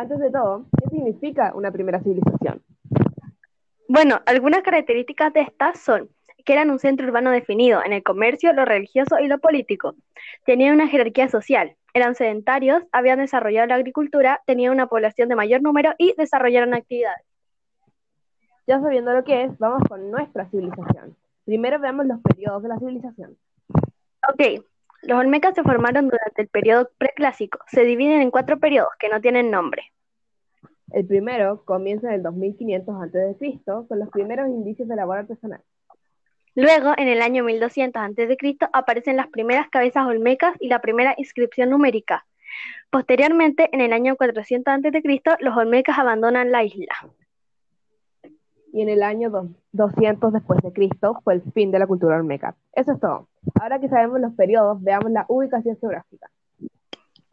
[0.00, 2.62] Antes de todo, ¿qué significa una primera civilización?
[3.86, 6.08] Bueno, algunas características de estas son
[6.42, 9.94] que eran un centro urbano definido en el comercio, lo religioso y lo político.
[10.46, 15.60] Tenían una jerarquía social, eran sedentarios, habían desarrollado la agricultura, tenían una población de mayor
[15.60, 17.26] número y desarrollaron actividades.
[18.66, 21.14] Ya sabiendo lo que es, vamos con nuestra civilización.
[21.44, 23.36] Primero veamos los periodos de la civilización.
[24.32, 24.64] Ok,
[25.02, 27.58] los olmecas se formaron durante el periodo preclásico.
[27.68, 29.92] Se dividen en cuatro periodos que no tienen nombre.
[30.92, 33.60] El primero comienza en el 2500 a.C.
[33.64, 35.62] con los primeros indicios de labor artesanal.
[36.54, 38.36] Luego, en el año 1200 a.C.,
[38.72, 42.26] aparecen las primeras cabezas olmecas y la primera inscripción numérica.
[42.90, 46.94] Posteriormente, en el año 400 a.C., los olmecas abandonan la isla.
[48.72, 49.30] Y en el año
[49.72, 52.54] 200 después de Cristo fue el fin de la cultura olmeca.
[52.72, 53.28] Eso es todo.
[53.60, 56.30] Ahora que sabemos los periodos, veamos la ubicación geográfica.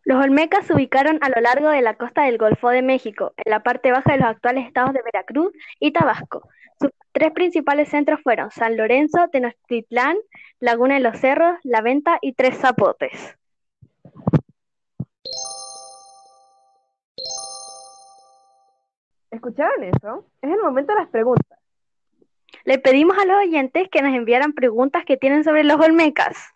[0.04, 3.52] Los olmecas se ubicaron a lo largo de la costa del Golfo de México, en
[3.52, 6.48] la parte baja de los actuales estados de Veracruz y Tabasco.
[6.80, 10.16] Sus tres principales centros fueron San Lorenzo, Tenochtitlán,
[10.62, 13.38] Laguna de los Cerros, La Venta y Tres Zapotes.
[19.32, 20.26] ¿Escucharon eso?
[20.42, 21.60] Es el momento de las preguntas.
[22.64, 26.54] Le pedimos a los oyentes que nos enviaran preguntas que tienen sobre los olmecas.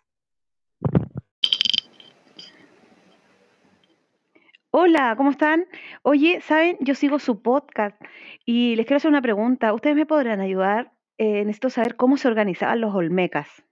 [4.70, 5.66] Hola, ¿cómo están?
[6.02, 6.78] Oye, ¿saben?
[6.80, 8.00] Yo sigo su podcast
[8.46, 9.74] y les quiero hacer una pregunta.
[9.74, 10.92] ¿Ustedes me podrán ayudar?
[11.18, 13.64] Eh, necesito saber cómo se organizaban los Olmecas.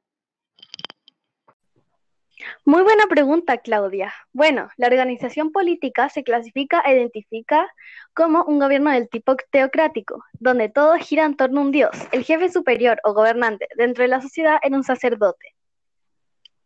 [2.64, 4.12] Muy buena pregunta, Claudia.
[4.32, 7.68] Bueno, la organización política se clasifica e identifica
[8.14, 11.90] como un gobierno del tipo teocrático, donde todo gira en torno a un dios.
[12.12, 15.54] El jefe superior o gobernante dentro de la sociedad era un sacerdote.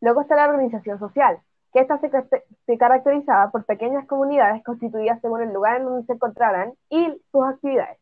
[0.00, 1.38] Luego está la organización social,
[1.72, 6.74] que esta se, caracterizaba por pequeñas comunidades constituidas según el lugar en donde se encontraran
[6.90, 7.98] y sus actividades.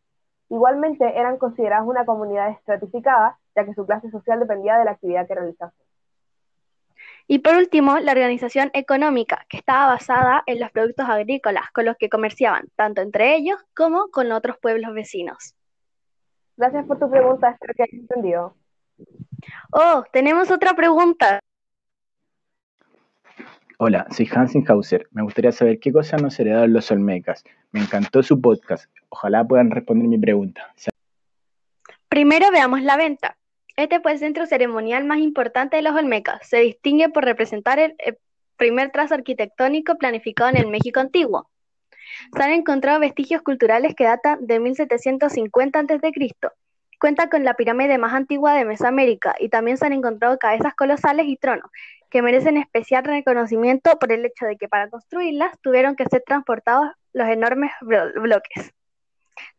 [0.48, 5.26] Igualmente eran consideradas una comunidad estratificada, ya que su clase social dependía de la actividad
[5.26, 5.86] que realizasen.
[7.26, 11.96] Y por último, la organización económica, que estaba basada en los productos agrícolas con los
[11.96, 15.54] que comerciaban, tanto entre ellos como con otros pueblos vecinos.
[16.56, 18.56] Gracias por tu pregunta, espero que hayas entendido.
[19.72, 21.40] Oh, tenemos otra pregunta.
[23.78, 25.08] Hola, soy Hansen Hauser.
[25.10, 27.42] Me gustaría saber qué cosas nos heredaron los Olmecas.
[27.72, 28.88] Me encantó su podcast.
[29.08, 30.72] Ojalá puedan responder mi pregunta.
[32.08, 33.36] Primero veamos la venta.
[33.76, 36.46] Este fue el centro ceremonial más importante de los Olmecas.
[36.46, 37.96] Se distingue por representar el,
[38.56, 41.50] primer trazo arquitectónico planificado en el México antiguo.
[42.36, 46.12] Se han encontrado vestigios culturales que datan de 1750 a.C.
[47.00, 51.26] Cuenta con la pirámide más antigua de Mesoamérica y también se han encontrado cabezas colosales
[51.26, 51.68] y tronos,
[52.08, 56.90] que merecen especial reconocimiento por el hecho de que para construirlas tuvieron que ser transportados
[57.12, 58.72] los enormes bloques.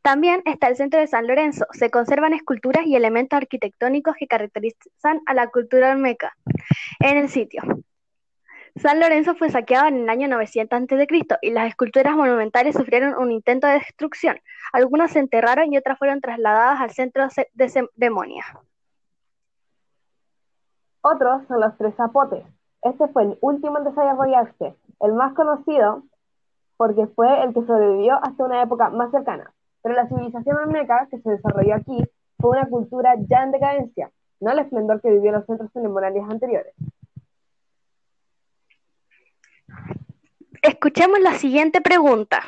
[0.01, 1.66] También está el centro de San Lorenzo.
[1.72, 6.35] Se conservan esculturas y elementos arquitectónicos que caracterizan a la cultura olmeca
[7.00, 7.61] en el sitio.
[8.75, 11.07] San Lorenzo fue saqueado en el año 900 a.C.
[11.44, 14.39] y las esculturas monumentales sufrieron un intento de destrucción.
[14.72, 18.44] Algunas se enterraron y otras fueron trasladadas al centro de ceremonia.
[21.01, 22.44] Otros son los tres zapotes.
[22.81, 26.03] Este fue el último en desarrollarse, el más conocido
[26.78, 29.53] porque fue el que sobrevivió hasta una época más cercana.
[29.83, 32.03] Pero la civilización olmeca que se desarrolló aquí
[32.39, 36.73] fue una cultura ya en decadencia, no el esplendor que vivió los centros ceremoniales anteriores.
[40.61, 42.41] Escuchemos la siguiente pregunta.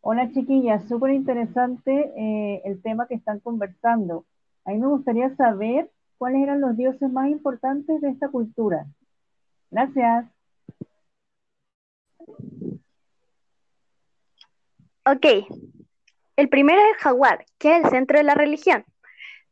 [0.00, 4.24] Hola chiquillas, súper interesante eh, el tema que están conversando.
[4.64, 8.86] A mí me gustaría saber cuáles eran los dioses más importantes de esta cultura.
[9.70, 10.26] Gracias.
[15.04, 15.26] Ok.
[16.36, 18.84] El primero es jaguar, que es el centro de la religión.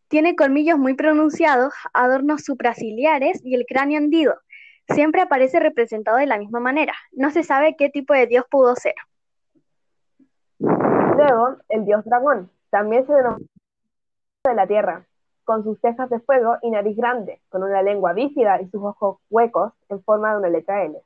[0.06, 4.34] Tiene colmillos muy pronunciados, adornos supraciliares y el cráneo hendido.
[4.88, 6.94] Siempre aparece representado de la misma manera.
[7.12, 8.94] No se sabe qué tipo de dios pudo ser.
[10.58, 12.50] Luego, el dios dragón.
[12.70, 13.46] También se denomina
[14.44, 15.06] de la tierra,
[15.44, 19.18] con sus cejas de fuego y nariz grande, con una lengua bífida y sus ojos
[19.30, 21.00] huecos en forma de una letra L.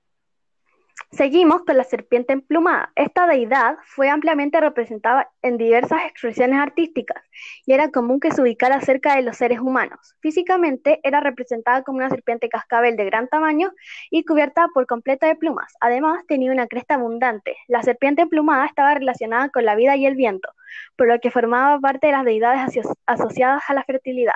[1.16, 2.90] Seguimos con la serpiente emplumada.
[2.96, 7.22] Esta deidad fue ampliamente representada en diversas expresiones artísticas
[7.64, 10.16] y era común que se ubicara cerca de los seres humanos.
[10.18, 13.70] Físicamente era representada como una serpiente cascabel de gran tamaño
[14.10, 15.72] y cubierta por completa de plumas.
[15.78, 17.56] Además tenía una cresta abundante.
[17.68, 20.48] La serpiente emplumada estaba relacionada con la vida y el viento,
[20.96, 22.76] por lo que formaba parte de las deidades
[23.06, 24.34] asociadas a la fertilidad.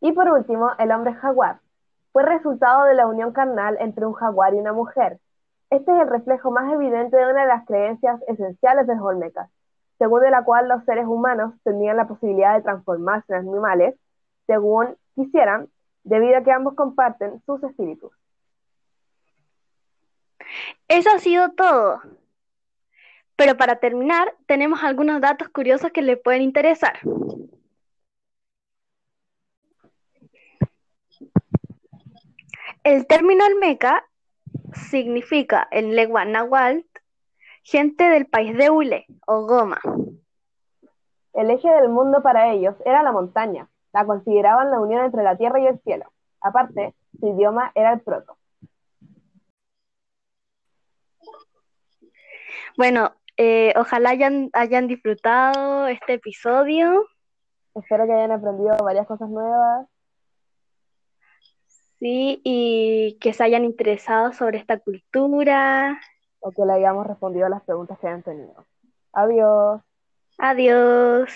[0.00, 1.60] Y por último, el hombre jaguar,
[2.12, 5.18] fue resultado de la unión carnal entre un jaguar y una mujer.
[5.70, 9.50] Este es el reflejo más evidente de una de las creencias esenciales de los Olmecas,
[9.98, 13.94] según de la cual los seres humanos tenían la posibilidad de transformarse en animales
[14.46, 15.68] según quisieran,
[16.04, 18.12] debido a que ambos comparten sus espíritus.
[20.88, 22.02] Eso ha sido todo.
[23.36, 26.98] Pero para terminar, tenemos algunos datos curiosos que les pueden interesar.
[32.84, 34.04] El término Olmeca
[34.72, 36.80] significa en lengua náhuatl
[37.62, 39.80] gente del país de Hule o Goma.
[41.32, 45.36] El eje del mundo para ellos era la montaña, la consideraban la unión entre la
[45.36, 46.12] tierra y el cielo.
[46.40, 48.36] Aparte, su idioma era el proto.
[52.76, 57.06] Bueno, eh, ojalá hayan, hayan disfrutado este episodio.
[57.76, 59.86] Espero que hayan aprendido varias cosas nuevas.
[62.02, 66.00] Sí, y que se hayan interesado sobre esta cultura.
[66.40, 68.66] O que le hayamos respondido a las preguntas que hayan tenido.
[69.12, 69.80] Adiós.
[70.36, 71.30] Adiós.